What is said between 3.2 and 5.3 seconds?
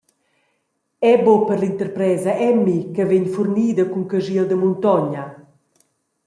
furnida cun caschiel da muntogna.